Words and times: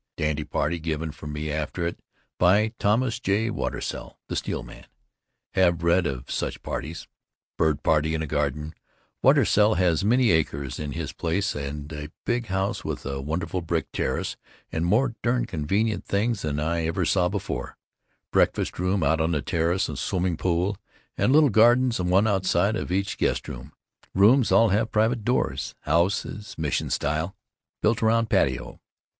Dandy 0.17 0.43
party 0.43 0.79
given 0.79 1.11
for 1.11 1.27
me 1.27 1.51
after 1.51 1.85
it, 1.85 1.99
by 2.39 2.73
Thomas 2.79 3.19
J. 3.19 3.51
Watersell, 3.51 4.17
the 4.29 4.35
steel 4.35 4.63
man. 4.63 4.87
Have 5.53 5.83
read 5.83 6.07
of 6.07 6.31
such 6.31 6.63
parties. 6.63 7.07
Bird 7.55 7.83
party, 7.83 8.15
in 8.15 8.23
a 8.23 8.25
garden, 8.25 8.73
Watersell 9.21 9.75
has 9.75 10.03
many 10.03 10.31
acres 10.31 10.79
in 10.79 10.93
his 10.93 11.13
place 11.13 11.53
and 11.53 12.11
big 12.25 12.47
house 12.47 12.83
with 12.83 13.05
a 13.05 13.21
wonderful 13.21 13.61
brick 13.61 13.91
terrace 13.91 14.37
and 14.71 14.87
more 14.87 15.13
darn 15.21 15.45
convenient 15.45 16.03
things 16.05 16.41
than 16.41 16.59
I 16.59 16.87
ever 16.87 17.05
saw 17.05 17.29
before, 17.29 17.77
breakfast 18.31 18.79
room 18.79 19.03
out 19.03 19.21
on 19.21 19.33
the 19.33 19.41
terrace 19.43 19.87
and 19.87 19.99
swimming 19.99 20.35
pool 20.35 20.77
and 21.15 21.31
little 21.31 21.49
gardens 21.51 22.01
one 22.01 22.25
outside 22.25 22.75
of 22.75 22.91
each 22.91 23.19
guest 23.19 23.47
room, 23.47 23.71
rooms 24.15 24.51
all 24.51 24.69
have 24.69 24.91
private 24.91 25.23
doors, 25.23 25.75
house 25.81 26.25
is 26.25 26.57
mission 26.57 26.89
style 26.89 27.35
built 27.83 28.01
around 28.01 28.31
patio. 28.31 28.79